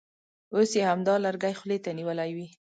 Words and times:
اوس 0.55 0.69
یې 0.77 0.83
همدا 0.89 1.15
لرګی 1.25 1.53
خولې 1.59 1.77
ته 1.83 1.89
نیولی 1.97 2.31
وي. 2.35 2.47